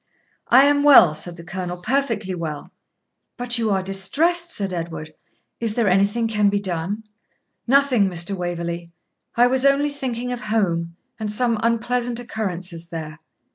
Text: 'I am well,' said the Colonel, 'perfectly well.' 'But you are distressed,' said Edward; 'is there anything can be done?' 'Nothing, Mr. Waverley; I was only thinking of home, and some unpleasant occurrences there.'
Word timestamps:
'I 0.47 0.63
am 0.63 0.83
well,' 0.83 1.13
said 1.13 1.37
the 1.37 1.43
Colonel, 1.43 1.77
'perfectly 1.79 2.33
well.' 2.33 2.71
'But 3.37 3.59
you 3.59 3.69
are 3.69 3.83
distressed,' 3.83 4.49
said 4.49 4.73
Edward; 4.73 5.13
'is 5.59 5.75
there 5.75 5.87
anything 5.87 6.27
can 6.27 6.49
be 6.49 6.59
done?' 6.59 7.03
'Nothing, 7.67 8.09
Mr. 8.09 8.35
Waverley; 8.35 8.91
I 9.35 9.45
was 9.45 9.63
only 9.63 9.91
thinking 9.91 10.31
of 10.31 10.39
home, 10.39 10.95
and 11.19 11.31
some 11.31 11.59
unpleasant 11.61 12.19
occurrences 12.19 12.89
there.' 12.89 13.19